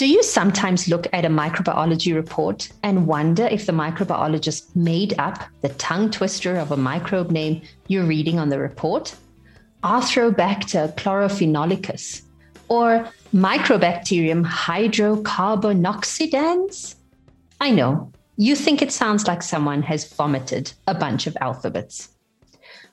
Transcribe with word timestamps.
Do 0.00 0.06
you 0.06 0.22
sometimes 0.22 0.88
look 0.88 1.06
at 1.12 1.26
a 1.26 1.28
microbiology 1.28 2.14
report 2.14 2.70
and 2.82 3.06
wonder 3.06 3.44
if 3.44 3.66
the 3.66 3.72
microbiologist 3.72 4.74
made 4.74 5.14
up 5.18 5.44
the 5.60 5.68
tongue 5.68 6.10
twister 6.10 6.56
of 6.56 6.72
a 6.72 6.76
microbe 6.78 7.30
name 7.30 7.60
you're 7.86 8.06
reading 8.06 8.38
on 8.38 8.48
the 8.48 8.58
report? 8.58 9.14
Arthrobacter 9.84 10.96
chlorophenolicus 10.96 12.22
or 12.70 13.06
Microbacterium 13.34 14.46
hydrocarbonoxydans? 14.46 16.94
I 17.60 17.70
know, 17.70 18.10
you 18.38 18.56
think 18.56 18.80
it 18.80 18.92
sounds 18.92 19.26
like 19.26 19.42
someone 19.42 19.82
has 19.82 20.10
vomited 20.10 20.72
a 20.86 20.94
bunch 20.94 21.26
of 21.26 21.36
alphabets. 21.42 22.08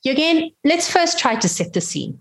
Again, 0.05 0.51
let's 0.63 0.89
first 0.89 1.19
try 1.19 1.35
to 1.35 1.49
set 1.49 1.73
the 1.73 1.81
scene. 1.81 2.19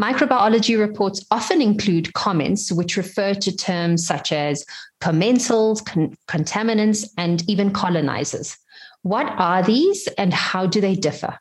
Microbiology 0.00 0.78
reports 0.78 1.26
often 1.30 1.60
include 1.60 2.14
comments 2.14 2.70
which 2.70 2.96
refer 2.96 3.34
to 3.34 3.54
terms 3.54 4.06
such 4.06 4.32
as 4.32 4.64
commensals, 5.00 5.84
con- 5.84 6.16
contaminants, 6.28 7.08
and 7.18 7.48
even 7.48 7.72
colonizers. 7.72 8.56
What 9.02 9.26
are 9.38 9.62
these 9.62 10.06
and 10.16 10.32
how 10.32 10.66
do 10.66 10.80
they 10.80 10.94
differ? 10.94 11.38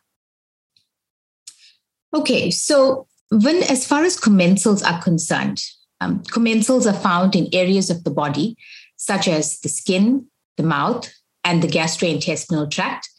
Okay, 2.13 2.49
so 2.49 3.07
when 3.29 3.61
as 3.63 3.85
far 3.85 4.03
as 4.03 4.19
commensals 4.19 4.83
are 4.83 5.01
concerned, 5.01 5.61
um, 6.01 6.23
commensals 6.23 6.91
are 6.91 6.99
found 6.99 7.35
in 7.35 7.49
areas 7.53 7.89
of 7.89 8.03
the 8.03 8.11
body, 8.11 8.55
such 8.95 9.27
as 9.27 9.59
the 9.59 9.69
skin, 9.69 10.25
the 10.57 10.63
mouth, 10.63 11.11
and 11.43 11.61
the 11.61 11.67
gastrointestinal 11.67 12.69
tract. 12.71 13.09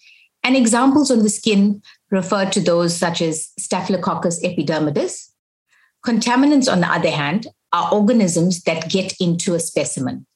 And 0.42 0.56
examples 0.56 1.10
on 1.10 1.22
the 1.22 1.28
skin 1.28 1.82
refer 2.10 2.48
to 2.50 2.60
those 2.60 2.96
such 2.96 3.20
as 3.22 3.50
Staphylococcus 3.58 4.42
epidermidis. 4.42 5.30
Contaminants, 6.04 6.70
on 6.70 6.80
the 6.80 6.90
other 6.90 7.10
hand, 7.10 7.48
are 7.72 7.92
organisms 7.92 8.62
that 8.62 8.88
get 8.88 9.14
into 9.20 9.54
a 9.54 9.60
specimen. 9.60 10.26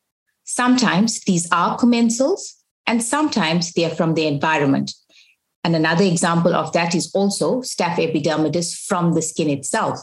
Sometimes 0.44 1.20
these 1.20 1.50
are 1.50 1.78
commensals, 1.78 2.40
and 2.86 3.02
sometimes 3.02 3.72
they 3.72 3.84
are 3.84 3.94
from 3.94 4.14
the 4.14 4.26
environment. 4.26 4.92
And 5.64 5.76
another 5.76 6.04
example 6.04 6.54
of 6.54 6.72
that 6.72 6.94
is 6.94 7.10
also 7.14 7.60
Staph 7.60 7.96
epidermidis 7.96 8.86
from 8.86 9.14
the 9.14 9.22
skin 9.22 9.48
itself. 9.48 10.00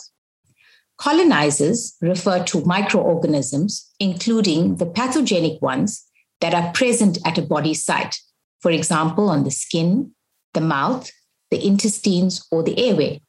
Colonizers 0.97 1.95
refer 2.01 2.43
to 2.45 2.65
microorganisms, 2.65 3.89
including 3.99 4.77
the 4.77 4.85
pathogenic 4.85 5.61
ones 5.61 6.05
that 6.41 6.53
are 6.53 6.71
present 6.73 7.17
at 7.25 7.37
a 7.37 7.41
body 7.41 7.73
site, 7.73 8.17
for 8.61 8.71
example, 8.71 9.29
on 9.29 9.43
the 9.43 9.51
skin, 9.51 10.11
the 10.53 10.61
mouth, 10.61 11.11
the 11.51 11.65
intestines, 11.65 12.45
or 12.51 12.63
the 12.63 12.77
airway. 12.79 13.21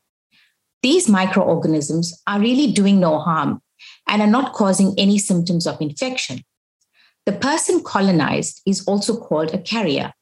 These 0.82 1.08
microorganisms 1.08 2.22
are 2.26 2.40
really 2.40 2.72
doing 2.72 3.00
no 3.00 3.18
harm 3.18 3.62
and 4.08 4.22
are 4.22 4.28
not 4.28 4.52
causing 4.52 4.94
any 4.98 5.18
symptoms 5.18 5.66
of 5.66 5.80
infection. 5.80 6.42
The 7.26 7.32
person 7.32 7.82
colonized 7.82 8.62
is 8.66 8.86
also 8.86 9.16
called 9.16 9.52
a 9.52 9.58
carrier. 9.58 10.12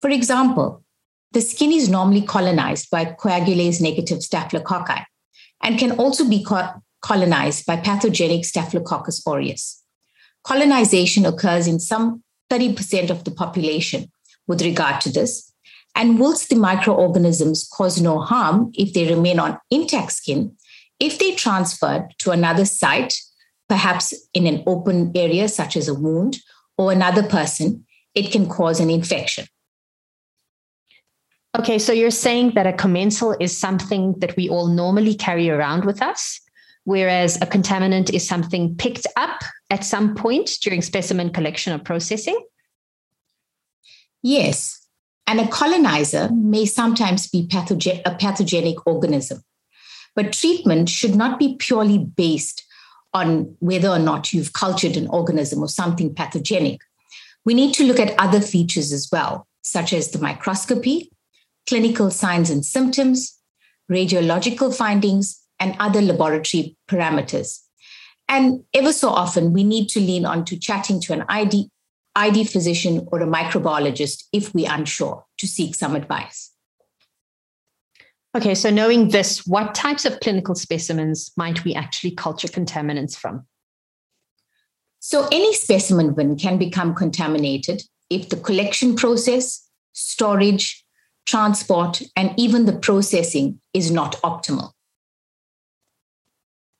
For 0.00 0.10
example, 0.10 0.84
the 1.32 1.40
skin 1.40 1.72
is 1.72 1.88
normally 1.88 2.22
colonized 2.22 2.90
by 2.90 3.04
coagulase 3.04 3.80
negative 3.80 4.18
staphylococci, 4.18 5.04
and 5.62 5.78
can 5.78 5.92
also 5.92 6.28
be 6.28 6.42
co- 6.42 6.82
colonized 7.02 7.66
by 7.66 7.76
pathogenic 7.76 8.44
Staphylococcus 8.44 9.22
aureus. 9.26 9.82
Colonization 10.44 11.26
occurs 11.26 11.66
in 11.66 11.78
some 11.78 12.22
30% 12.50 13.10
of 13.10 13.24
the 13.24 13.30
population 13.30 14.10
with 14.46 14.62
regard 14.62 15.00
to 15.02 15.10
this. 15.10 15.47
And 15.98 16.20
whilst 16.20 16.48
the 16.48 16.54
microorganisms 16.54 17.68
cause 17.70 18.00
no 18.00 18.20
harm 18.20 18.70
if 18.74 18.92
they 18.92 19.12
remain 19.12 19.40
on 19.40 19.58
intact 19.68 20.12
skin, 20.12 20.56
if 21.00 21.18
they 21.18 21.34
transferred 21.34 22.14
to 22.18 22.30
another 22.30 22.64
site, 22.64 23.14
perhaps 23.68 24.14
in 24.32 24.46
an 24.46 24.62
open 24.64 25.10
area 25.16 25.48
such 25.48 25.76
as 25.76 25.88
a 25.88 25.94
wound 25.94 26.38
or 26.78 26.92
another 26.92 27.24
person, 27.24 27.84
it 28.14 28.30
can 28.30 28.48
cause 28.48 28.78
an 28.78 28.90
infection. 28.90 29.46
Okay, 31.58 31.80
so 31.80 31.92
you're 31.92 32.12
saying 32.12 32.52
that 32.54 32.68
a 32.68 32.72
commensal 32.72 33.34
is 33.40 33.56
something 33.56 34.14
that 34.20 34.36
we 34.36 34.48
all 34.48 34.68
normally 34.68 35.14
carry 35.14 35.50
around 35.50 35.84
with 35.84 36.00
us, 36.00 36.40
whereas 36.84 37.36
a 37.42 37.46
contaminant 37.46 38.14
is 38.14 38.26
something 38.26 38.76
picked 38.76 39.08
up 39.16 39.42
at 39.68 39.84
some 39.84 40.14
point 40.14 40.58
during 40.62 40.80
specimen 40.80 41.30
collection 41.30 41.72
or 41.72 41.82
processing? 41.82 42.40
Yes, 44.22 44.77
and 45.28 45.40
a 45.40 45.46
colonizer 45.46 46.30
may 46.32 46.64
sometimes 46.64 47.28
be 47.28 47.46
a 47.52 48.14
pathogenic 48.14 48.86
organism, 48.86 49.44
but 50.16 50.32
treatment 50.32 50.88
should 50.88 51.14
not 51.14 51.38
be 51.38 51.54
purely 51.56 51.98
based 51.98 52.64
on 53.12 53.54
whether 53.58 53.90
or 53.90 53.98
not 53.98 54.32
you've 54.32 54.54
cultured 54.54 54.96
an 54.96 55.06
organism 55.08 55.62
or 55.62 55.68
something 55.68 56.14
pathogenic. 56.14 56.80
We 57.44 57.52
need 57.52 57.74
to 57.74 57.84
look 57.84 58.00
at 58.00 58.18
other 58.18 58.40
features 58.40 58.90
as 58.90 59.10
well, 59.12 59.46
such 59.60 59.92
as 59.92 60.10
the 60.10 60.18
microscopy, 60.18 61.12
clinical 61.66 62.10
signs 62.10 62.48
and 62.48 62.64
symptoms, 62.64 63.38
radiological 63.92 64.74
findings, 64.74 65.42
and 65.60 65.76
other 65.78 66.00
laboratory 66.00 66.74
parameters. 66.88 67.60
And 68.28 68.64
ever 68.72 68.94
so 68.94 69.10
often, 69.10 69.52
we 69.52 69.62
need 69.62 69.88
to 69.90 70.00
lean 70.00 70.24
on 70.24 70.46
to 70.46 70.58
chatting 70.58 71.02
to 71.02 71.12
an 71.12 71.24
ID, 71.28 71.70
ID 72.18 72.44
physician 72.44 73.06
or 73.12 73.20
a 73.20 73.26
microbiologist 73.26 74.24
if 74.32 74.52
we're 74.52 74.72
unsure 74.72 75.24
to 75.38 75.46
seek 75.46 75.74
some 75.74 75.94
advice. 75.94 76.52
Okay, 78.36 78.54
so 78.54 78.70
knowing 78.70 79.08
this, 79.08 79.46
what 79.46 79.74
types 79.74 80.04
of 80.04 80.20
clinical 80.20 80.54
specimens 80.54 81.30
might 81.36 81.64
we 81.64 81.74
actually 81.74 82.10
culture 82.10 82.48
contaminants 82.48 83.16
from? 83.16 83.46
So, 85.00 85.28
any 85.30 85.54
specimen 85.54 86.12
bin 86.12 86.36
can 86.36 86.58
become 86.58 86.94
contaminated 86.94 87.82
if 88.10 88.28
the 88.28 88.36
collection 88.36 88.96
process, 88.96 89.68
storage, 89.92 90.84
transport, 91.24 92.02
and 92.16 92.34
even 92.36 92.64
the 92.64 92.76
processing 92.76 93.60
is 93.72 93.90
not 93.90 94.16
optimal. 94.22 94.72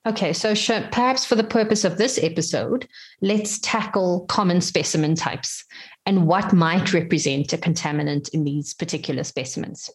Okay, 0.07 0.33
so 0.33 0.55
perhaps 0.91 1.25
for 1.25 1.35
the 1.35 1.45
purpose 1.45 1.85
of 1.85 1.99
this 1.99 2.19
episode, 2.23 2.89
let's 3.21 3.59
tackle 3.59 4.25
common 4.29 4.61
specimen 4.61 5.15
types 5.15 5.65
and 6.07 6.27
what 6.27 6.53
might 6.53 6.95
represent 6.95 7.53
a 7.53 7.59
contaminant 7.59 8.31
in 8.31 8.45
these 8.45 8.73
particular 8.75 9.25
specimens. 9.25 9.91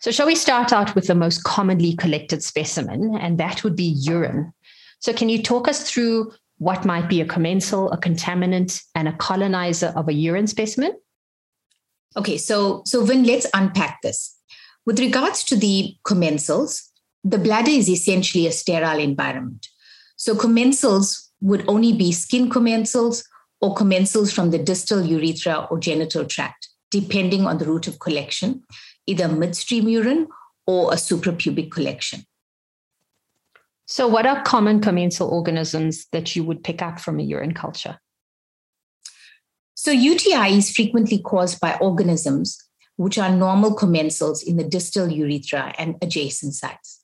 So, 0.00 0.10
shall 0.10 0.26
we 0.26 0.34
start 0.34 0.72
out 0.72 0.94
with 0.94 1.06
the 1.06 1.14
most 1.14 1.44
commonly 1.44 1.96
collected 1.96 2.42
specimen, 2.42 3.16
and 3.16 3.38
that 3.38 3.64
would 3.64 3.74
be 3.74 3.96
urine? 4.02 4.52
So, 5.00 5.12
can 5.12 5.30
you 5.30 5.42
talk 5.42 5.66
us 5.66 5.90
through 5.90 6.32
what 6.58 6.84
might 6.84 7.08
be 7.08 7.20
a 7.20 7.26
commensal, 7.26 7.90
a 7.90 7.98
contaminant, 7.98 8.82
and 8.94 9.08
a 9.08 9.14
colonizer 9.14 9.92
of 9.96 10.08
a 10.08 10.12
urine 10.12 10.46
specimen? 10.46 10.92
Okay, 12.16 12.36
so 12.36 12.82
so 12.84 13.04
Vin, 13.04 13.24
let's 13.24 13.46
unpack 13.54 14.02
this. 14.02 14.36
With 14.84 15.00
regards 15.00 15.42
to 15.44 15.56
the 15.56 15.96
commensals, 16.06 16.91
the 17.24 17.38
bladder 17.38 17.70
is 17.70 17.88
essentially 17.88 18.46
a 18.46 18.52
sterile 18.52 18.98
environment. 18.98 19.68
So 20.16 20.34
commensals 20.34 21.28
would 21.40 21.64
only 21.68 21.92
be 21.92 22.12
skin 22.12 22.48
commensals 22.48 23.24
or 23.60 23.74
commensals 23.74 24.32
from 24.32 24.50
the 24.50 24.58
distal 24.58 25.04
urethra 25.04 25.66
or 25.70 25.78
genital 25.78 26.24
tract, 26.24 26.68
depending 26.90 27.46
on 27.46 27.58
the 27.58 27.64
route 27.64 27.86
of 27.86 27.98
collection, 28.00 28.62
either 29.06 29.28
midstream 29.28 29.88
urine 29.88 30.28
or 30.66 30.92
a 30.92 30.96
suprapubic 30.96 31.70
collection. 31.70 32.24
So, 33.86 34.08
what 34.08 34.26
are 34.26 34.42
common 34.42 34.80
commensal 34.80 35.28
organisms 35.28 36.06
that 36.12 36.34
you 36.34 36.44
would 36.44 36.64
pick 36.64 36.80
up 36.82 37.00
from 37.00 37.18
a 37.18 37.22
urine 37.22 37.54
culture? 37.54 37.98
So, 39.74 39.90
UTI 39.90 40.56
is 40.56 40.70
frequently 40.70 41.18
caused 41.18 41.60
by 41.60 41.76
organisms 41.80 42.58
which 42.96 43.18
are 43.18 43.30
normal 43.30 43.74
commensals 43.74 44.46
in 44.46 44.56
the 44.56 44.64
distal 44.64 45.10
urethra 45.10 45.74
and 45.78 45.96
adjacent 46.02 46.54
sites. 46.54 47.01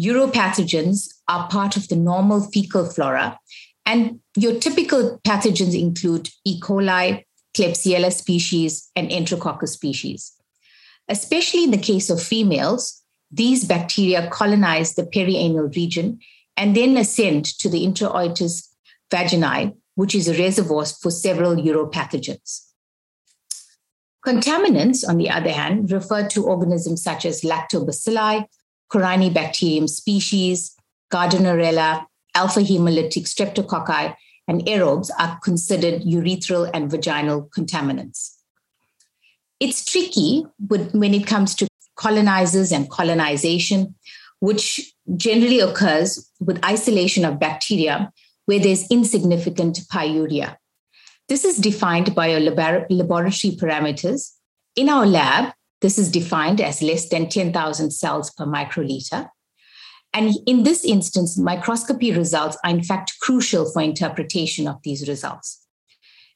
Uropathogens 0.00 1.08
are 1.26 1.48
part 1.48 1.76
of 1.76 1.88
the 1.88 1.96
normal 1.96 2.40
fecal 2.40 2.84
flora, 2.84 3.38
and 3.84 4.20
your 4.36 4.58
typical 4.60 5.20
pathogens 5.26 5.78
include 5.78 6.28
E. 6.44 6.60
coli, 6.60 7.24
Klebsiella 7.56 8.12
species, 8.12 8.90
and 8.94 9.10
Enterococcus 9.10 9.68
species. 9.68 10.32
Especially 11.08 11.64
in 11.64 11.70
the 11.70 11.78
case 11.78 12.10
of 12.10 12.22
females, 12.22 13.02
these 13.30 13.64
bacteria 13.64 14.28
colonize 14.30 14.94
the 14.94 15.02
perianal 15.02 15.74
region 15.74 16.18
and 16.56 16.76
then 16.76 16.96
ascend 16.96 17.44
to 17.44 17.68
the 17.68 17.84
introitus 17.84 18.68
vaginae, 19.10 19.74
which 19.94 20.14
is 20.14 20.28
a 20.28 20.38
reservoir 20.38 20.84
for 20.84 21.10
several 21.10 21.56
uropathogens. 21.56 22.66
Contaminants, 24.26 25.08
on 25.08 25.16
the 25.16 25.30
other 25.30 25.52
hand, 25.52 25.90
refer 25.90 26.28
to 26.28 26.44
organisms 26.44 27.02
such 27.02 27.24
as 27.24 27.42
lactobacilli, 27.42 28.44
Corynebacterium 28.92 29.88
species, 29.88 30.74
Gardnerella, 31.12 32.06
alpha 32.34 32.60
hemolytic 32.60 33.26
streptococci, 33.26 34.14
and 34.46 34.64
aerobes 34.64 35.10
are 35.18 35.38
considered 35.40 36.02
urethral 36.02 36.70
and 36.72 36.90
vaginal 36.90 37.48
contaminants. 37.56 38.34
It's 39.60 39.84
tricky 39.84 40.46
when 40.68 41.14
it 41.14 41.26
comes 41.26 41.54
to 41.56 41.68
colonizers 41.96 42.72
and 42.72 42.88
colonization, 42.88 43.94
which 44.40 44.94
generally 45.16 45.60
occurs 45.60 46.30
with 46.40 46.64
isolation 46.64 47.24
of 47.24 47.40
bacteria 47.40 48.12
where 48.46 48.60
there's 48.60 48.88
insignificant 48.88 49.80
pyuria. 49.92 50.56
This 51.28 51.44
is 51.44 51.58
defined 51.58 52.14
by 52.14 52.32
our 52.32 52.40
laboratory 52.40 53.56
parameters. 53.56 54.30
In 54.76 54.88
our 54.88 55.04
lab, 55.04 55.52
this 55.80 55.98
is 55.98 56.10
defined 56.10 56.60
as 56.60 56.82
less 56.82 57.08
than 57.08 57.28
10,000 57.28 57.90
cells 57.90 58.30
per 58.30 58.44
microliter. 58.44 59.28
And 60.12 60.34
in 60.46 60.62
this 60.62 60.84
instance, 60.84 61.38
microscopy 61.38 62.12
results 62.12 62.56
are 62.64 62.70
in 62.70 62.82
fact 62.82 63.14
crucial 63.20 63.70
for 63.70 63.82
interpretation 63.82 64.66
of 64.66 64.82
these 64.82 65.08
results. 65.08 65.64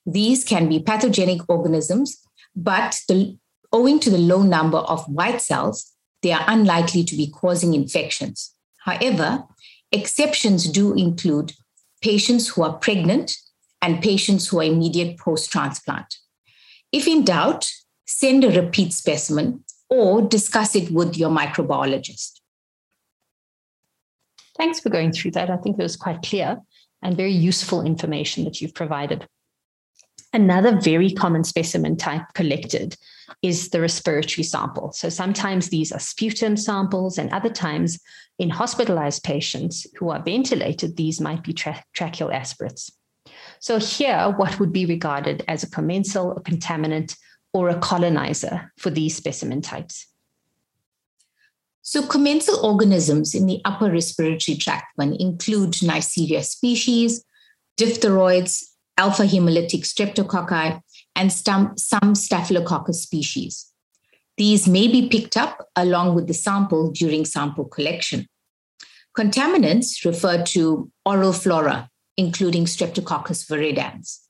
These 0.05 0.44
can 0.44 0.69
be 0.69 0.81
pathogenic 0.81 1.49
organisms, 1.49 2.21
but 2.55 3.00
the, 3.09 3.37
owing 3.73 3.99
to 4.00 4.11
the 4.11 4.19
low 4.19 4.43
number 4.43 4.79
of 4.79 5.05
white 5.06 5.41
cells, 5.41 5.93
they 6.23 6.33
are 6.33 6.44
unlikely 6.47 7.05
to 7.05 7.17
be 7.17 7.31
causing 7.31 7.75
infections. 7.75 8.55
However, 8.85 9.44
exceptions 9.91 10.69
do 10.69 10.94
include 10.94 11.53
patients 12.03 12.49
who 12.49 12.62
are 12.62 12.75
pregnant 12.75 13.37
and 13.81 14.03
patients 14.03 14.49
who 14.49 14.61
are 14.61 14.65
immediate 14.65 15.19
post 15.19 15.50
transplant. 15.50 16.17
If 16.93 17.06
in 17.06 17.25
doubt, 17.25 17.71
send 18.19 18.44
a 18.44 18.61
repeat 18.61 18.93
specimen 18.93 19.64
or 19.88 20.23
discuss 20.23 20.75
it 20.76 20.91
with 20.91 21.17
your 21.17 21.31
microbiologist. 21.31 22.41
Thanks 24.56 24.81
for 24.81 24.91
going 24.91 25.12
through 25.12 25.32
that. 25.32 25.50
I 25.50 25.56
think 25.56 25.79
it 25.79 25.82
was 25.82 25.97
quite 25.97 26.23
clear 26.23 26.59
and 27.03 27.17
very 27.17 27.32
useful 27.32 27.85
information 27.85 28.44
that 28.44 28.61
you've 28.61 28.75
provided. 28.75 29.26
Another 30.32 30.81
very 30.81 31.11
common 31.11 31.44
specimen 31.44 31.97
type 31.97 32.23
collected 32.35 32.97
is 33.43 33.70
the 33.70 33.81
respiratory 33.81 34.44
sample. 34.44 34.93
So 34.93 35.08
sometimes 35.08 35.69
these 35.69 35.93
are 35.93 35.99
sputum 35.99 36.56
samples, 36.56 37.19
and 37.19 37.31
other 37.31 37.50
times 37.50 37.99
in 38.38 38.50
hospitalized 38.50 39.25
patients 39.25 39.87
who 39.99 40.11
are 40.11 40.23
ventilated, 40.23 40.97
these 40.97 41.20
might 41.20 41.43
be 41.43 41.53
tra- 41.53 41.85
tracheal 41.94 42.32
aspirates. 42.32 42.93
So 43.61 43.79
here, 43.79 44.35
what 44.37 44.58
would 44.58 44.73
be 44.73 44.87
regarded 44.87 45.44
as 45.49 45.62
a 45.62 45.70
commensal, 45.70 46.32
a 46.32 46.41
contaminant, 46.41 47.17
or 47.52 47.69
a 47.69 47.78
colonizer 47.78 48.72
for 48.78 48.90
these 48.90 49.16
specimen 49.16 49.60
types? 49.60 50.06
So, 51.82 52.06
commensal 52.06 52.64
organisms 52.64 53.34
in 53.34 53.46
the 53.46 53.60
upper 53.64 53.90
respiratory 53.90 54.56
tract 54.56 54.93
one 54.94 55.14
include 55.19 55.72
Neisseria 55.72 56.44
species, 56.44 57.25
diphtheroids, 57.76 58.62
alpha 58.96 59.25
hemolytic 59.25 59.82
streptococci, 59.82 60.81
and 61.16 61.32
some, 61.32 61.76
some 61.76 62.14
staphylococcus 62.14 63.02
species. 63.02 63.72
These 64.37 64.69
may 64.69 64.88
be 64.88 65.08
picked 65.08 65.37
up 65.37 65.69
along 65.76 66.14
with 66.14 66.26
the 66.26 66.34
sample 66.34 66.90
during 66.90 67.25
sample 67.25 67.64
collection. 67.64 68.26
Contaminants 69.16 70.05
refer 70.05 70.43
to 70.43 70.90
oral 71.05 71.32
flora, 71.32 71.90
including 72.16 72.64
Streptococcus 72.64 73.46
viridans. 73.46 74.20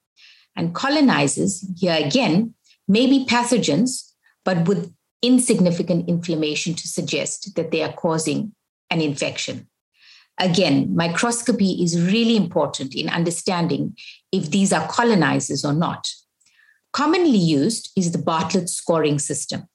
And 0.56 0.74
colonizers, 0.74 1.64
here 1.78 1.96
again, 2.04 2.54
may 2.88 3.06
be 3.06 3.24
pathogens, 3.24 4.12
but 4.44 4.66
with 4.66 4.92
insignificant 5.22 6.08
inflammation 6.08 6.74
to 6.74 6.88
suggest 6.88 7.54
that 7.54 7.70
they 7.70 7.82
are 7.82 7.92
causing 7.92 8.52
an 8.90 9.00
infection. 9.00 9.68
Again, 10.38 10.94
microscopy 10.94 11.82
is 11.82 12.00
really 12.00 12.36
important 12.36 12.94
in 12.94 13.08
understanding 13.08 13.96
if 14.32 14.50
these 14.50 14.72
are 14.72 14.88
colonizers 14.88 15.64
or 15.64 15.72
not. 15.72 16.10
Commonly 16.92 17.38
used 17.38 17.90
is 17.96 18.12
the 18.12 18.18
Bartlett 18.18 18.68
scoring 18.68 19.18
system. 19.18 19.68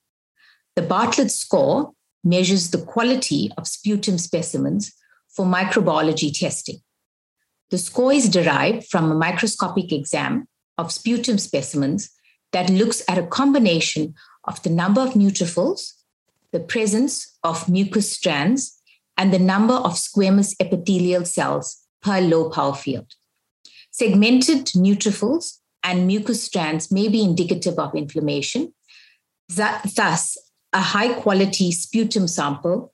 The 0.76 0.82
Bartlett 0.82 1.32
score 1.32 1.94
measures 2.24 2.72
the 2.72 2.84
quality 2.84 3.50
of 3.58 3.68
sputum 3.68 4.18
specimens 4.18 4.94
for 5.30 5.46
microbiology 5.46 6.38
testing. 6.38 6.80
The 7.70 7.78
score 7.78 8.14
is 8.14 8.30
derived 8.30 8.88
from 8.88 9.12
a 9.12 9.16
microscopic 9.16 9.92
exam 9.92 10.48
of 10.78 10.92
sputum 10.92 11.38
specimens 11.38 12.12
that 12.52 12.70
looks 12.70 13.02
at 13.08 13.18
a 13.18 13.28
combination 13.28 14.16
of 14.46 14.62
the 14.64 14.70
number 14.70 15.02
of 15.02 15.14
neutrophils, 15.14 15.94
the 16.52 16.60
presence 16.60 17.38
of 17.44 17.70
mucus 17.70 18.12
strands, 18.12 18.80
and 19.18 19.34
the 19.34 19.40
number 19.40 19.74
of 19.74 19.94
squamous 19.94 20.56
epithelial 20.60 21.26
cells 21.26 21.78
per 22.02 22.22
low 22.22 22.50
power 22.50 22.74
field. 22.74 23.14
Segmented 23.92 24.68
neutrophils 24.68 25.58
and 25.84 26.08
mucus 26.08 26.44
strands 26.44 26.92
may 26.92 27.08
be 27.08 27.24
indicative 27.24 27.80
of 27.80 27.96
inflammation. 27.96 28.74
Thus, 29.50 30.38
a 30.74 30.82
high 30.82 31.14
quality 31.14 31.72
sputum 31.72 32.28
sample, 32.28 32.94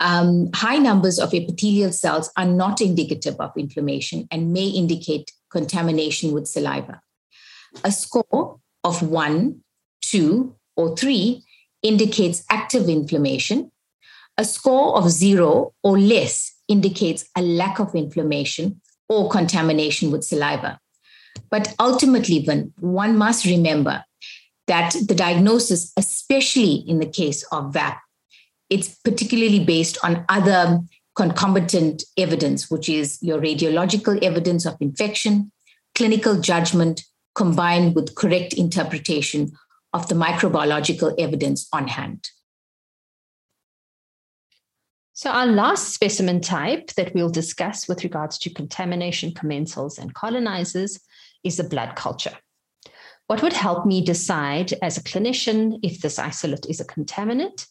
um, 0.00 0.50
high 0.52 0.78
numbers 0.78 1.18
of 1.18 1.32
epithelial 1.32 1.92
cells 1.92 2.30
are 2.36 2.46
not 2.46 2.80
indicative 2.80 3.36
of 3.40 3.52
inflammation 3.56 4.26
and 4.30 4.52
may 4.52 4.66
indicate 4.66 5.32
contamination 5.50 6.32
with 6.32 6.46
saliva. 6.46 7.00
A 7.82 7.90
score 7.90 8.60
of 8.82 9.02
one, 9.02 9.60
two, 10.02 10.54
or 10.76 10.96
three 10.96 11.42
indicates 11.82 12.44
active 12.50 12.88
inflammation. 12.88 13.70
A 14.36 14.44
score 14.44 14.96
of 14.96 15.10
zero 15.10 15.74
or 15.82 15.98
less 15.98 16.54
indicates 16.68 17.26
a 17.36 17.42
lack 17.42 17.78
of 17.78 17.94
inflammation 17.94 18.80
or 19.08 19.28
contamination 19.28 20.10
with 20.10 20.24
saliva. 20.24 20.78
But 21.50 21.74
ultimately, 21.78 22.44
one 22.80 23.16
must 23.16 23.44
remember 23.44 24.04
that 24.66 24.94
the 25.06 25.14
diagnosis, 25.14 25.92
especially 25.96 26.74
in 26.74 26.98
the 26.98 27.06
case 27.06 27.44
of 27.52 27.72
VAP, 27.72 28.00
it's 28.70 28.98
particularly 29.04 29.62
based 29.64 29.98
on 30.02 30.24
other 30.28 30.80
concomitant 31.14 32.02
evidence, 32.16 32.70
which 32.70 32.88
is 32.88 33.22
your 33.22 33.40
radiological 33.40 34.20
evidence 34.22 34.64
of 34.64 34.76
infection, 34.80 35.52
clinical 35.94 36.40
judgment, 36.40 37.04
combined 37.34 37.94
with 37.94 38.14
correct 38.14 38.54
interpretation 38.54 39.52
of 39.92 40.08
the 40.08 40.14
microbiological 40.14 41.14
evidence 41.18 41.68
on 41.72 41.88
hand. 41.88 42.30
So, 45.16 45.30
our 45.30 45.46
last 45.46 45.94
specimen 45.94 46.40
type 46.40 46.88
that 46.94 47.14
we'll 47.14 47.30
discuss 47.30 47.86
with 47.86 48.02
regards 48.02 48.36
to 48.38 48.50
contamination, 48.50 49.30
commensals, 49.30 49.98
and 49.98 50.12
colonizers 50.12 50.98
is 51.44 51.56
the 51.56 51.64
blood 51.64 51.94
culture. 51.94 52.36
What 53.28 53.40
would 53.42 53.52
help 53.52 53.86
me 53.86 54.04
decide 54.04 54.74
as 54.82 54.96
a 54.96 55.02
clinician 55.02 55.78
if 55.82 56.00
this 56.00 56.18
isolate 56.18 56.66
is 56.66 56.80
a 56.80 56.84
contaminant? 56.84 57.66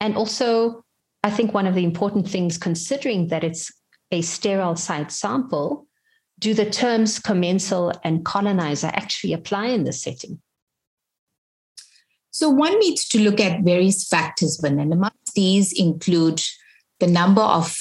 And 0.00 0.16
also, 0.16 0.84
I 1.24 1.30
think 1.30 1.54
one 1.54 1.66
of 1.66 1.74
the 1.74 1.84
important 1.84 2.28
things, 2.28 2.58
considering 2.58 3.28
that 3.28 3.42
it's 3.42 3.72
a 4.10 4.20
sterile 4.20 4.76
site 4.76 5.10
sample, 5.10 5.86
do 6.42 6.52
the 6.52 6.68
terms 6.68 7.20
commensal 7.20 7.92
and 8.02 8.24
colonizer 8.24 8.88
actually 8.88 9.32
apply 9.32 9.66
in 9.68 9.84
this 9.84 10.02
setting? 10.02 10.40
So, 12.32 12.50
one 12.50 12.78
needs 12.80 13.06
to 13.08 13.20
look 13.20 13.40
at 13.40 13.62
various 13.62 14.06
factors, 14.06 14.60
amongst 14.62 15.34
these 15.34 15.72
include 15.72 16.42
the 16.98 17.06
number 17.06 17.42
of 17.42 17.76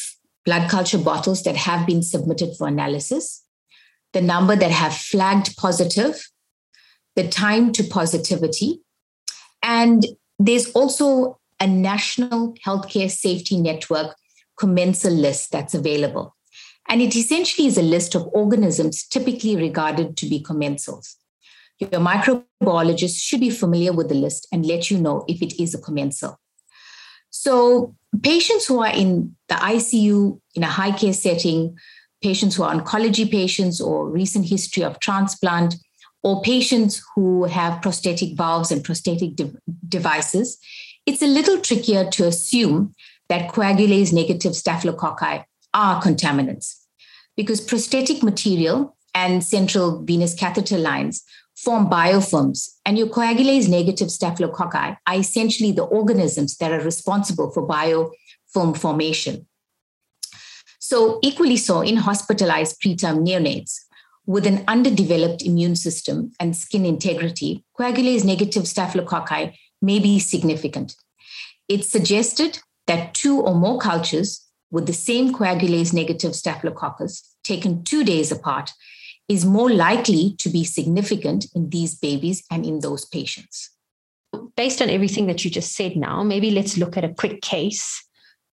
blood 0.46 0.70
culture 0.70 0.98
bottles 0.98 1.44
that 1.44 1.56
have 1.56 1.88
been 1.88 2.04
submitted 2.04 2.56
for 2.58 2.68
analysis, 2.68 3.44
the 4.14 4.22
number 4.22 4.56
that 4.56 4.72
have 4.72 4.94
flagged 4.94 5.58
positive, 5.58 6.30
the 7.16 7.28
time 7.28 7.72
to 7.72 7.84
positivity, 7.84 8.82
and 9.64 10.06
there's 10.38 10.72
also 10.72 11.40
a 11.60 11.68
national 11.68 12.54
healthcare 12.66 13.10
safety 13.10 13.60
network 13.60 14.16
commensal 14.58 15.14
list 15.14 15.52
that's 15.52 15.74
available. 15.74 16.36
And 16.92 17.02
it 17.02 17.16
essentially 17.16 17.68
is 17.68 17.78
a 17.78 17.82
list 17.82 18.16
of 18.16 18.28
organisms 18.34 19.08
typically 19.08 19.56
regarded 19.56 20.18
to 20.18 20.26
be 20.26 20.44
commensals. 20.44 21.16
Your 21.80 22.02
microbiologist 22.02 23.18
should 23.18 23.40
be 23.40 23.50
familiar 23.50 23.94
with 23.94 24.10
the 24.10 24.16
list 24.16 24.46
and 24.52 24.66
let 24.66 24.92
you 24.92 24.98
know 24.98 25.24
if 25.30 25.42
it 25.42 25.58
is 25.58 25.74
a 25.74 25.80
commensal. 25.80 26.38
So, 27.30 27.96
patients 28.22 28.68
who 28.68 28.84
are 28.84 28.94
in 28.94 29.38
the 29.48 29.56
ICU 29.56 30.42
in 30.54 30.64
a 30.64 30.68
high 30.68 30.92
care 30.92 31.14
setting, 31.14 31.78
patients 32.22 32.58
who 32.58 32.64
are 32.64 32.76
oncology 32.76 33.32
patients 33.32 33.80
or 33.80 34.10
recent 34.10 34.50
history 34.50 34.84
of 34.84 35.00
transplant, 35.00 35.76
or 36.24 36.42
patients 36.42 37.02
who 37.16 37.46
have 37.46 37.82
prosthetic 37.82 38.36
valves 38.36 38.70
and 38.70 38.84
prosthetic 38.84 39.38
de- 39.38 39.54
devices, 39.88 40.58
it's 41.06 41.22
a 41.22 41.28
little 41.28 41.58
trickier 41.62 42.10
to 42.12 42.28
assume 42.28 42.94
that 43.30 43.50
coagulase 43.50 44.12
negative 44.12 44.52
staphylococci 44.52 45.46
are 45.74 46.02
contaminants 46.02 46.81
because 47.42 47.60
prosthetic 47.60 48.22
material 48.22 48.96
and 49.16 49.44
central 49.44 50.04
venous 50.04 50.36
catheter 50.36 50.78
lines 50.78 51.24
form 51.56 51.90
biofilms, 51.90 52.70
and 52.86 53.00
your 53.00 53.08
coagulase 53.08 53.68
negative 53.68 54.10
staphylococci 54.10 54.96
are 55.08 55.16
essentially 55.16 55.72
the 55.72 55.84
organisms 55.84 56.58
that 56.58 56.72
are 56.72 56.82
responsible 56.82 57.50
for 57.52 57.68
biofilm 57.68 58.78
formation. 58.78 59.48
So, 60.80 61.18
equally 61.24 61.58
so 61.58 61.82
in 61.82 61.98
hospitalized 61.98 62.80
preterm 62.80 63.26
neonates 63.28 63.80
with 64.28 64.46
an 64.46 64.64
underdeveloped 64.68 65.42
immune 65.42 65.76
system 65.76 66.32
and 66.40 66.56
skin 66.56 66.86
integrity, 66.86 67.66
coagulase 67.76 68.24
negative 68.24 68.64
staphylococci 68.64 69.56
may 69.82 69.98
be 69.98 70.20
significant. 70.20 70.96
It's 71.68 71.90
suggested 71.90 72.60
that 72.86 73.16
two 73.16 73.42
or 73.42 73.56
more 73.56 73.80
cultures 73.80 74.46
with 74.70 74.86
the 74.86 74.94
same 74.94 75.34
coagulase 75.34 75.92
negative 75.92 76.36
staphylococcus 76.36 77.31
taken 77.44 77.84
two 77.84 78.04
days 78.04 78.32
apart 78.32 78.72
is 79.28 79.46
more 79.46 79.72
likely 79.72 80.36
to 80.40 80.50
be 80.50 80.64
significant 80.64 81.46
in 81.56 81.70
these 81.70 81.96
babies 81.96 82.44
and 82.52 82.66
in 82.66 82.80
those 82.80 83.06
patients. 83.06 83.70
Based 84.56 84.82
on 84.82 84.90
everything 84.90 85.28
that 85.28 85.44
you 85.44 85.52
just 85.52 85.74
said 85.74 85.96
now, 85.96 86.24
maybe 86.24 86.52
let's 86.52 86.78
look 86.78 86.98
at 86.98 87.04
a 87.04 87.14
quick 87.14 87.42
case 87.42 88.06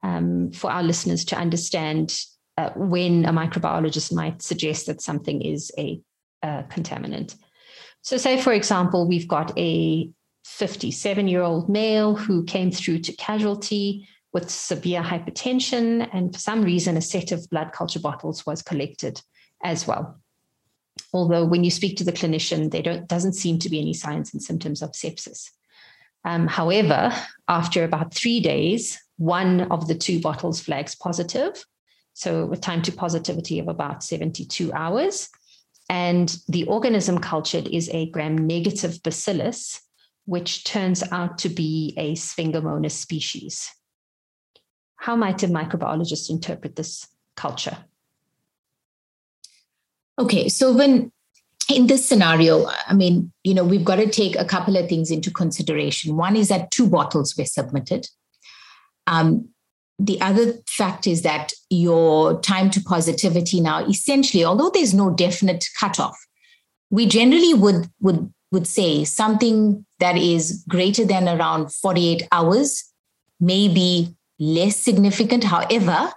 um, 0.02 0.52
for 0.52 0.70
our 0.70 0.82
listeners 0.82 1.24
to 1.26 1.36
understand 1.36 2.20
uh, 2.56 2.70
when 2.76 3.24
a 3.24 3.32
microbiologist 3.32 4.12
might 4.12 4.42
suggest 4.42 4.86
that 4.86 5.00
something 5.00 5.42
is 5.42 5.70
a, 5.78 6.00
a 6.42 6.64
contaminant. 6.70 7.36
So, 8.02 8.16
say, 8.16 8.40
for 8.40 8.52
example, 8.52 9.06
we've 9.06 9.28
got 9.28 9.56
a 9.58 10.10
57 10.44 11.28
year 11.28 11.42
old 11.42 11.68
male 11.68 12.14
who 12.14 12.44
came 12.44 12.70
through 12.70 13.00
to 13.00 13.12
casualty 13.12 14.08
with 14.32 14.50
severe 14.50 15.02
hypertension, 15.02 16.08
and 16.12 16.32
for 16.32 16.38
some 16.38 16.62
reason, 16.62 16.96
a 16.96 17.02
set 17.02 17.32
of 17.32 17.48
blood 17.50 17.72
culture 17.72 18.00
bottles 18.00 18.44
was 18.44 18.62
collected 18.62 19.22
as 19.62 19.86
well 19.86 20.20
although 21.12 21.44
when 21.44 21.64
you 21.64 21.70
speak 21.70 21.96
to 21.96 22.04
the 22.04 22.12
clinician, 22.12 22.70
there 22.70 23.00
doesn't 23.06 23.34
seem 23.34 23.58
to 23.60 23.70
be 23.70 23.80
any 23.80 23.94
signs 23.94 24.32
and 24.32 24.42
symptoms 24.42 24.82
of 24.82 24.92
sepsis. 24.92 25.50
Um, 26.24 26.46
however, 26.46 27.12
after 27.48 27.84
about 27.84 28.14
three 28.14 28.40
days, 28.40 28.98
one 29.16 29.62
of 29.72 29.88
the 29.88 29.94
two 29.94 30.20
bottles 30.20 30.60
flags 30.60 30.94
positive. 30.94 31.64
So, 32.12 32.50
a 32.52 32.56
time 32.56 32.82
to 32.82 32.92
positivity 32.92 33.58
of 33.58 33.68
about 33.68 34.02
72 34.02 34.72
hours. 34.72 35.28
And 35.88 36.36
the 36.48 36.64
organism 36.64 37.18
cultured 37.18 37.68
is 37.68 37.88
a 37.90 38.10
gram 38.10 38.36
negative 38.36 39.02
bacillus, 39.02 39.80
which 40.26 40.64
turns 40.64 41.02
out 41.12 41.38
to 41.38 41.48
be 41.48 41.94
a 41.96 42.14
Sphingomonas 42.14 42.90
species. 42.92 43.70
How 44.98 45.16
might 45.16 45.42
a 45.42 45.48
microbiologist 45.48 46.28
interpret 46.28 46.76
this 46.76 47.08
culture? 47.36 47.78
Okay, 50.18 50.48
so 50.48 50.72
when 50.72 51.12
in 51.68 51.86
this 51.86 52.06
scenario, 52.06 52.66
I 52.86 52.94
mean, 52.94 53.32
you 53.44 53.54
know, 53.54 53.64
we've 53.64 53.84
got 53.84 53.96
to 53.96 54.08
take 54.08 54.36
a 54.36 54.44
couple 54.44 54.76
of 54.76 54.88
things 54.88 55.10
into 55.10 55.30
consideration. 55.30 56.16
One 56.16 56.34
is 56.36 56.48
that 56.48 56.70
two 56.70 56.88
bottles 56.88 57.36
were 57.36 57.44
submitted. 57.44 58.08
Um, 59.06 59.48
the 59.98 60.20
other 60.20 60.54
fact 60.66 61.06
is 61.06 61.22
that 61.22 61.52
your 61.70 62.40
time 62.40 62.70
to 62.70 62.80
positivity 62.80 63.60
now, 63.60 63.84
essentially, 63.86 64.44
although 64.44 64.70
there's 64.70 64.94
no 64.94 65.10
definite 65.10 65.64
cutoff, 65.78 66.16
we 66.90 67.06
generally 67.06 67.54
would 67.54 67.90
would 68.00 68.32
would 68.50 68.66
say 68.66 69.04
something 69.04 69.84
that 69.98 70.16
is 70.16 70.64
greater 70.68 71.04
than 71.04 71.28
around 71.28 71.72
48 71.72 72.26
hours 72.32 72.84
may 73.40 73.68
be 73.68 74.16
less 74.38 74.76
significant. 74.76 75.44
However, 75.44 76.12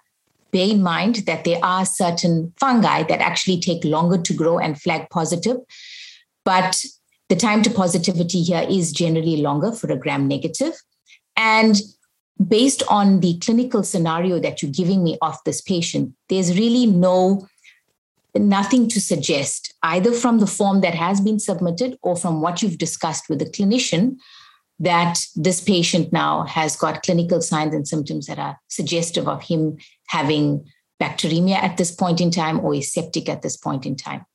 bear 0.52 0.70
in 0.70 0.84
mind 0.84 1.18
that 1.28 1.44
there 1.44 1.60
are 1.64 1.86
certain 1.86 2.54
fungi 2.60 3.04
that 3.04 3.22
actually 3.22 3.60
take 3.60 3.84
longer 3.84 4.18
to 4.18 4.34
grow 4.34 4.60
and 4.60 4.80
flag 4.80 5.10
positive. 5.10 5.58
But 6.44 6.84
the 7.30 7.36
time 7.36 7.62
to 7.64 7.70
positivity 7.70 8.42
here 8.44 8.66
is 8.70 8.92
generally 8.92 9.38
longer 9.38 9.72
for 9.72 9.92
a 9.92 9.98
gram 9.98 10.28
negative. 10.28 10.74
And 11.38 11.80
based 12.48 12.84
on 12.90 13.20
the 13.22 13.38
clinical 13.40 13.84
scenario 13.84 14.40
that 14.40 14.62
you're 14.62 14.72
giving 14.72 15.04
me 15.04 15.18
of 15.22 15.38
this 15.46 15.62
patient, 15.62 16.14
there's 16.30 16.58
really 16.58 16.86
no 16.86 17.48
nothing 18.34 18.88
to 18.88 19.02
suggest 19.02 19.74
either 19.84 20.14
from 20.14 20.40
the 20.40 20.48
form 20.48 20.80
that 20.82 20.96
has 20.96 21.20
been 21.20 21.38
submitted 21.38 21.98
or 22.02 22.16
from 22.16 22.42
what 22.42 22.62
you've 22.62 22.78
discussed 22.78 23.30
with 23.30 23.40
the 23.40 23.46
clinician 23.46 24.16
that 24.82 25.20
this 25.36 25.62
patient 25.62 26.12
now 26.12 26.44
has 26.44 26.76
got 26.76 27.04
clinical 27.04 27.40
signs 27.40 27.74
and 27.74 27.88
symptoms 27.88 28.26
that 28.26 28.40
are 28.40 28.60
suggestive 28.68 29.28
of 29.28 29.44
him 29.44 29.78
having 30.08 30.66
bacteremia 31.00 31.56
at 31.56 31.78
this 31.78 31.92
point 31.92 32.20
in 32.20 32.32
time 32.32 32.60
or 32.60 32.74
is 32.74 32.92
septic 32.92 33.30
at 33.30 33.44
this 33.44 33.56
point 33.56 33.86
in 33.86 33.96
time. 33.96 34.26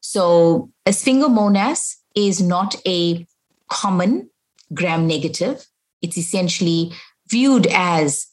So, 0.00 0.70
a 0.84 0.90
sphingomonas 0.90 1.96
is 2.14 2.42
not 2.42 2.76
a 2.86 3.26
common 3.70 4.28
gram 4.74 5.06
negative. 5.06 5.66
It's 6.02 6.18
essentially 6.18 6.92
viewed 7.30 7.66
as 7.68 8.26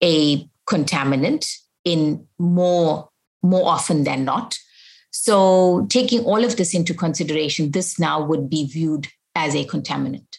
a 0.00 0.48
contaminant 0.68 1.52
in 1.84 2.26
more 2.38 3.08
more 3.42 3.68
often 3.68 4.04
than 4.04 4.24
not. 4.24 4.56
So, 5.10 5.86
taking 5.90 6.20
all 6.20 6.44
of 6.44 6.56
this 6.56 6.72
into 6.72 6.94
consideration, 6.94 7.72
this 7.72 7.98
now 7.98 8.24
would 8.24 8.48
be 8.48 8.66
viewed 8.66 9.08
as 9.34 9.56
a 9.56 9.64
contaminant. 9.64 10.38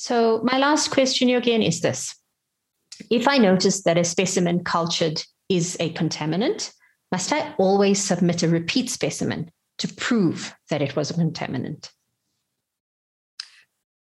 So, 0.00 0.40
my 0.42 0.56
last 0.56 0.90
question 0.90 1.28
again 1.28 1.60
is 1.60 1.82
this 1.82 2.14
If 3.10 3.28
I 3.28 3.36
notice 3.36 3.82
that 3.82 3.98
a 3.98 4.04
specimen 4.04 4.64
cultured 4.64 5.22
is 5.50 5.76
a 5.78 5.92
contaminant, 5.92 6.72
must 7.12 7.34
I 7.34 7.54
always 7.58 8.02
submit 8.02 8.42
a 8.42 8.48
repeat 8.48 8.88
specimen 8.88 9.50
to 9.76 9.88
prove 9.88 10.54
that 10.70 10.80
it 10.80 10.96
was 10.96 11.10
a 11.10 11.14
contaminant? 11.14 11.90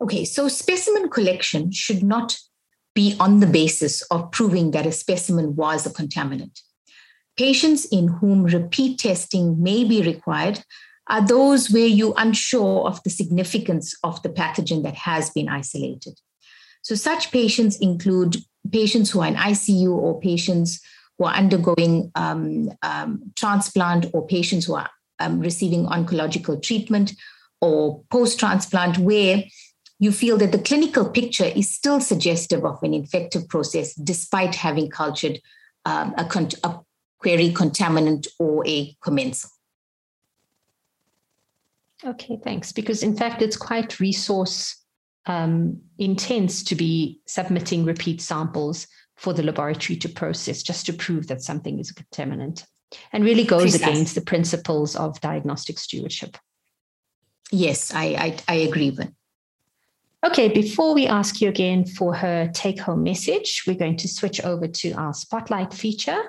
Okay, 0.01 0.25
so 0.25 0.49
specimen 0.49 1.07
collection 1.07 1.71
should 1.71 2.03
not 2.03 2.37
be 2.93 3.15
on 3.17 3.39
the 3.39 3.47
basis 3.47 4.01
of 4.11 4.33
proving 4.33 4.71
that 4.71 4.85
a 4.85 4.91
specimen 4.91 5.55
was 5.55 5.85
a 5.85 5.91
contaminant. 5.91 6.59
Patients 7.37 7.85
in 7.85 8.09
whom 8.09 8.43
repeat 8.43 8.99
testing 8.99 9.63
may 9.63 9.85
be 9.85 10.01
required 10.01 10.61
are 11.07 11.25
those 11.25 11.69
where 11.69 11.87
you're 11.87 12.15
unsure 12.17 12.87
of 12.87 13.01
the 13.03 13.09
significance 13.09 13.95
of 14.03 14.21
the 14.23 14.29
pathogen 14.29 14.83
that 14.83 14.95
has 14.95 15.29
been 15.29 15.49
isolated. 15.49 16.19
So, 16.81 16.95
such 16.95 17.31
patients 17.31 17.77
include 17.79 18.37
patients 18.71 19.11
who 19.11 19.21
are 19.21 19.27
in 19.27 19.35
ICU 19.35 19.89
or 19.89 20.19
patients 20.19 20.81
who 21.17 21.25
are 21.25 21.33
undergoing 21.33 22.11
um, 22.15 22.71
um, 22.81 23.31
transplant 23.35 24.07
or 24.13 24.27
patients 24.27 24.65
who 24.65 24.75
are 24.75 24.89
um, 25.19 25.39
receiving 25.39 25.85
oncological 25.85 26.61
treatment 26.61 27.13
or 27.61 28.03
post 28.11 28.39
transplant 28.39 28.97
where 28.97 29.43
you 29.99 30.11
feel 30.11 30.37
that 30.37 30.51
the 30.51 30.59
clinical 30.59 31.09
picture 31.09 31.45
is 31.45 31.73
still 31.73 32.01
suggestive 32.01 32.65
of 32.65 32.81
an 32.83 32.93
infective 32.93 33.47
process 33.47 33.93
despite 33.95 34.55
having 34.55 34.89
cultured 34.89 35.39
um, 35.85 36.13
a, 36.17 36.25
con- 36.25 36.49
a 36.63 36.79
query 37.19 37.49
contaminant 37.49 38.27
or 38.39 38.67
a 38.67 38.95
commensal. 39.01 39.49
Okay, 42.05 42.37
thanks. 42.43 42.71
Because 42.71 43.03
in 43.03 43.15
fact, 43.15 43.41
it's 43.41 43.57
quite 43.57 43.99
resource 43.99 44.83
um, 45.25 45.81
intense 45.97 46.63
to 46.63 46.75
be 46.75 47.19
submitting 47.25 47.83
repeat 47.83 48.21
samples 48.21 48.87
for 49.15 49.33
the 49.33 49.43
laboratory 49.43 49.97
to 49.97 50.09
process 50.09 50.61
just 50.61 50.85
to 50.85 50.93
prove 50.93 51.27
that 51.27 51.41
something 51.41 51.79
is 51.79 51.89
a 51.89 51.93
contaminant 51.93 52.65
and 53.11 53.23
really 53.23 53.43
goes 53.43 53.71
Precisely. 53.71 53.91
against 53.91 54.15
the 54.15 54.21
principles 54.21 54.95
of 54.95 55.19
diagnostic 55.21 55.79
stewardship. 55.79 56.37
Yes, 57.51 57.93
I, 57.93 58.03
I, 58.03 58.37
I 58.47 58.55
agree 58.55 58.91
with. 58.91 59.11
Okay, 60.25 60.49
before 60.49 60.93
we 60.93 61.07
ask 61.07 61.39
you 61.39 61.49
again 61.49 61.85
for 61.85 62.15
her 62.15 62.49
take 62.53 62.79
home 62.79 63.03
message, 63.03 63.63
we're 63.67 63.75
going 63.75 63.97
to 63.97 64.07
switch 64.07 64.41
over 64.41 64.67
to 64.67 64.91
our 64.93 65.13
spotlight 65.13 65.73
feature. 65.73 66.23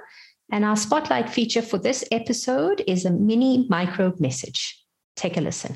And 0.52 0.64
our 0.64 0.76
spotlight 0.76 1.28
feature 1.28 1.62
for 1.62 1.78
this 1.78 2.04
episode 2.12 2.85
is 2.87 3.04
a 3.04 3.11
mini 3.11 3.66
microbe 3.68 4.21
message. 4.21 4.86
Take 5.16 5.38
a 5.38 5.40
listen. 5.40 5.75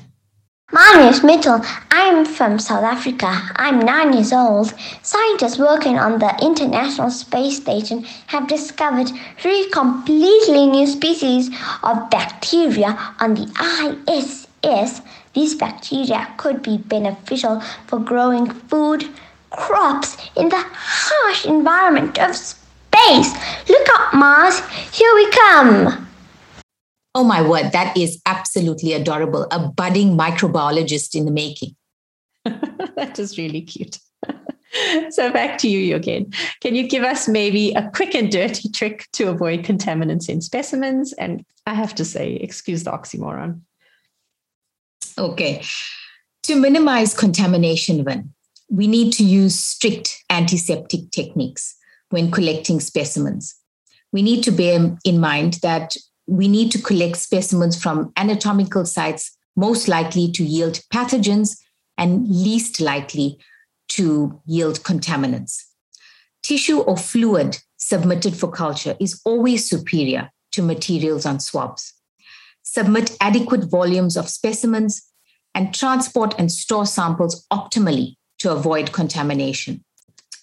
My 0.71 0.93
name 0.95 1.09
is 1.09 1.23
Mitchell. 1.23 1.59
I'm 1.89 2.25
from 2.25 2.59
South 2.59 2.83
Africa. 2.83 3.27
I'm 3.55 3.79
nine 3.79 4.13
years 4.13 4.31
old. 4.31 4.71
Scientists 5.01 5.57
working 5.57 5.97
on 5.97 6.19
the 6.19 6.33
International 6.41 7.09
Space 7.09 7.57
Station 7.57 8.03
have 8.27 8.47
discovered 8.47 9.09
three 9.39 9.67
completely 9.71 10.67
new 10.67 10.85
species 10.85 11.49
of 11.81 12.09
bacteria 12.11 12.97
on 13.19 13.33
the 13.33 13.49
ISS. 14.07 15.01
These 15.33 15.55
bacteria 15.55 16.33
could 16.37 16.61
be 16.61 16.77
beneficial 16.77 17.61
for 17.87 17.99
growing 17.99 18.45
food 18.49 19.09
crops 19.49 20.17
in 20.37 20.49
the 20.49 20.63
harsh 20.71 21.45
environment 21.47 22.19
of 22.19 22.35
space. 22.35 23.33
Look 23.67 23.87
up, 23.95 24.13
Mars. 24.13 24.59
Here 24.93 25.13
we 25.15 25.29
come. 25.31 26.10
Oh 27.13 27.23
my 27.23 27.41
word, 27.41 27.71
that 27.73 27.95
is 27.97 28.21
absolutely 28.25 28.93
adorable. 28.93 29.47
A 29.51 29.59
budding 29.67 30.17
microbiologist 30.17 31.13
in 31.15 31.25
the 31.25 31.31
making. 31.31 31.75
that 32.45 33.19
is 33.19 33.37
really 33.37 33.61
cute. 33.61 33.99
so 35.09 35.31
back 35.31 35.57
to 35.59 35.67
you 35.67 35.95
again. 35.95 36.31
Can 36.61 36.75
you 36.75 36.87
give 36.87 37.03
us 37.03 37.27
maybe 37.27 37.73
a 37.73 37.89
quick 37.93 38.15
and 38.15 38.31
dirty 38.31 38.69
trick 38.69 39.07
to 39.13 39.29
avoid 39.29 39.63
contaminants 39.63 40.29
in 40.29 40.41
specimens? 40.41 41.11
And 41.13 41.45
I 41.67 41.73
have 41.73 41.93
to 41.95 42.05
say, 42.05 42.35
excuse 42.35 42.83
the 42.83 42.91
oxymoron. 42.91 43.61
Okay. 45.17 45.63
To 46.43 46.55
minimize 46.55 47.13
contamination, 47.13 48.03
when 48.05 48.33
we 48.69 48.87
need 48.87 49.11
to 49.13 49.23
use 49.23 49.59
strict 49.59 50.23
antiseptic 50.29 51.11
techniques 51.11 51.75
when 52.09 52.31
collecting 52.31 52.79
specimens. 52.79 53.55
We 54.13 54.21
need 54.21 54.43
to 54.45 54.51
bear 54.51 54.97
in 55.03 55.19
mind 55.19 55.55
that 55.61 55.95
we 56.27 56.47
need 56.47 56.71
to 56.71 56.81
collect 56.81 57.17
specimens 57.17 57.81
from 57.81 58.11
anatomical 58.15 58.85
sites 58.85 59.37
most 59.55 59.87
likely 59.87 60.31
to 60.31 60.43
yield 60.43 60.79
pathogens 60.93 61.57
and 61.97 62.27
least 62.27 62.79
likely 62.79 63.37
to 63.89 64.41
yield 64.45 64.79
contaminants. 64.83 65.63
Tissue 66.43 66.79
or 66.79 66.97
fluid 66.97 67.57
submitted 67.77 68.35
for 68.35 68.49
culture 68.49 68.95
is 68.99 69.21
always 69.25 69.69
superior 69.69 70.31
to 70.53 70.61
materials 70.61 71.25
on 71.25 71.39
swabs. 71.39 71.93
Submit 72.63 73.17
adequate 73.19 73.69
volumes 73.69 74.15
of 74.15 74.29
specimens 74.29 75.11
and 75.53 75.73
transport 75.73 76.33
and 76.37 76.51
store 76.51 76.85
samples 76.85 77.45
optimally 77.51 78.15
to 78.39 78.51
avoid 78.51 78.91
contamination. 78.91 79.83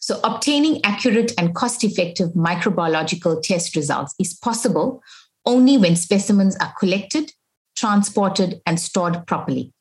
So, 0.00 0.20
obtaining 0.24 0.84
accurate 0.84 1.32
and 1.36 1.54
cost 1.54 1.84
effective 1.84 2.30
microbiological 2.30 3.42
test 3.42 3.76
results 3.76 4.14
is 4.18 4.34
possible 4.34 5.02
only 5.48 5.78
when 5.78 5.96
specimens 5.96 6.54
are 6.56 6.74
collected, 6.78 7.32
transported, 7.74 8.60
and 8.66 8.78
stored 8.78 9.26
properly. 9.26 9.72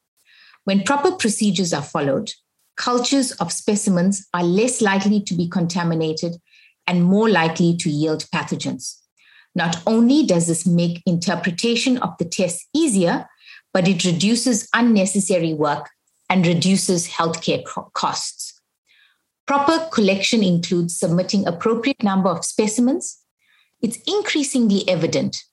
When 0.64 0.84
proper 0.84 1.12
procedures 1.12 1.74
are 1.74 1.84
followed, 1.84 2.32
cultures 2.78 3.34
of 3.34 3.52
specimens 3.52 4.26
are 4.34 4.44
less 4.44 4.82
likely 4.82 5.22
to 5.22 5.34
be 5.36 5.50
contaminated 5.50 6.38
and 6.88 7.04
more 7.04 7.30
likely 7.30 7.76
to 7.78 7.90
yield 7.90 8.26
pathogens. 8.34 8.96
Not 9.56 9.82
only 9.86 10.26
does 10.26 10.48
this 10.48 10.66
make 10.66 11.04
interpretation 11.06 11.98
of 11.98 12.18
the 12.18 12.26
test 12.26 12.66
easier, 12.74 13.28
but 13.74 13.90
it 13.90 14.06
reduces 14.06 14.70
unnecessary 14.74 15.54
work 15.54 15.90
and 16.30 16.48
reduces 16.48 17.10
healthcare 17.10 17.64
costs. 17.94 18.62
Proper 19.46 19.90
collection 19.92 20.44
includes 20.44 20.98
submitting 20.98 21.46
appropriate 21.46 22.04
number 22.04 22.30
of 22.30 22.46
specimens. 22.46 23.18
It's 23.82 23.98
increasingly 24.08 24.88
evident 24.88 25.44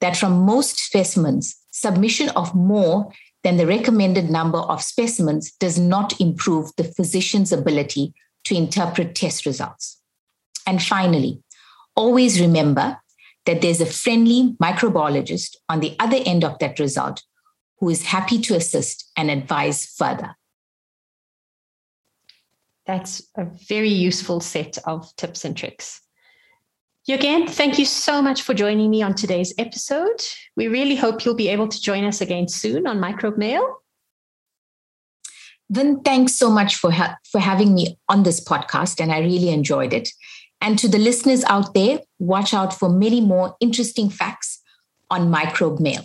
that 0.00 0.16
from 0.16 0.46
most 0.46 0.78
specimens, 0.78 1.56
submission 1.70 2.28
of 2.30 2.54
more 2.54 3.12
than 3.44 3.56
the 3.56 3.66
recommended 3.66 4.30
number 4.30 4.58
of 4.58 4.82
specimens 4.82 5.52
does 5.52 5.78
not 5.78 6.20
improve 6.20 6.70
the 6.76 6.84
physician's 6.84 7.52
ability 7.52 8.12
to 8.44 8.54
interpret 8.54 9.14
test 9.14 9.46
results. 9.46 10.00
And 10.66 10.82
finally, 10.82 11.42
always 11.94 12.40
remember 12.40 12.98
that 13.46 13.62
there's 13.62 13.80
a 13.80 13.86
friendly 13.86 14.54
microbiologist 14.62 15.56
on 15.68 15.80
the 15.80 15.96
other 15.98 16.18
end 16.26 16.44
of 16.44 16.58
that 16.58 16.78
result 16.78 17.22
who 17.78 17.88
is 17.88 18.06
happy 18.06 18.38
to 18.40 18.54
assist 18.54 19.10
and 19.16 19.30
advise 19.30 19.86
further. 19.86 20.36
That's 22.86 23.22
a 23.36 23.44
very 23.44 23.88
useful 23.88 24.40
set 24.40 24.78
of 24.84 25.14
tips 25.16 25.44
and 25.44 25.56
tricks. 25.56 26.00
Again, 27.08 27.46
thank 27.46 27.78
you 27.78 27.86
so 27.86 28.20
much 28.20 28.42
for 28.42 28.52
joining 28.52 28.90
me 28.90 29.02
on 29.02 29.14
today's 29.14 29.54
episode. 29.56 30.22
We 30.56 30.68
really 30.68 30.94
hope 30.94 31.24
you'll 31.24 31.34
be 31.34 31.48
able 31.48 31.66
to 31.66 31.80
join 31.80 32.04
us 32.04 32.20
again 32.20 32.48
soon 32.48 32.86
on 32.86 33.00
Microbe 33.00 33.38
Mail. 33.38 33.82
Then 35.70 36.00
thanks 36.02 36.34
so 36.34 36.50
much 36.50 36.76
for, 36.76 36.90
ha- 36.90 37.16
for 37.30 37.40
having 37.40 37.74
me 37.74 37.98
on 38.10 38.24
this 38.24 38.40
podcast, 38.44 39.00
and 39.00 39.10
I 39.10 39.20
really 39.20 39.48
enjoyed 39.48 39.94
it. 39.94 40.10
And 40.60 40.78
to 40.78 40.88
the 40.88 40.98
listeners 40.98 41.44
out 41.44 41.72
there, 41.72 42.00
watch 42.18 42.52
out 42.52 42.74
for 42.74 42.90
many 42.90 43.22
more 43.22 43.56
interesting 43.60 44.10
facts 44.10 44.60
on 45.10 45.30
Microbe 45.30 45.80
Mail. 45.80 46.04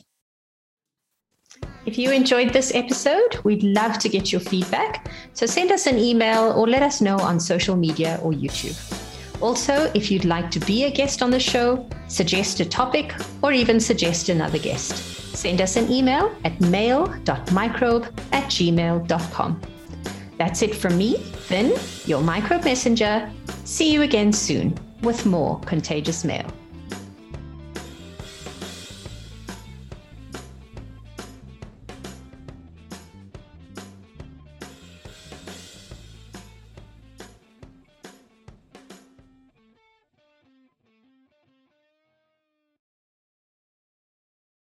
If 1.85 1.97
you 1.97 2.11
enjoyed 2.11 2.53
this 2.53 2.73
episode, 2.73 3.39
we'd 3.43 3.63
love 3.63 3.99
to 3.99 4.07
get 4.07 4.31
your 4.31 4.41
feedback. 4.41 5.11
So 5.33 5.45
send 5.45 5.71
us 5.71 5.85
an 5.85 5.97
email 5.97 6.53
or 6.53 6.65
let 6.65 6.81
us 6.81 7.01
know 7.01 7.17
on 7.19 7.41
social 7.41 7.75
media 7.75 8.19
or 8.23 8.31
YouTube. 8.31 9.02
Also, 9.43 9.91
if 9.93 10.09
you'd 10.09 10.23
like 10.23 10.49
to 10.51 10.59
be 10.61 10.85
a 10.85 10.89
guest 10.89 11.21
on 11.21 11.29
the 11.29 11.39
show, 11.39 11.85
suggest 12.07 12.61
a 12.61 12.65
topic, 12.65 13.13
or 13.41 13.51
even 13.51 13.77
suggest 13.77 14.29
another 14.29 14.57
guest, 14.57 14.95
send 15.35 15.59
us 15.59 15.75
an 15.75 15.91
email 15.91 16.33
at 16.45 16.57
mail.microbe 16.61 18.05
at 18.31 18.45
gmail.com. 18.45 19.61
That's 20.37 20.61
it 20.61 20.73
from 20.73 20.97
me, 20.97 21.17
Vin, 21.49 21.73
your 22.05 22.21
microbe 22.21 22.63
messenger. 22.63 23.29
See 23.65 23.91
you 23.91 24.03
again 24.03 24.31
soon 24.31 24.77
with 25.01 25.25
more 25.25 25.59
contagious 25.65 26.23
mail. 26.23 26.49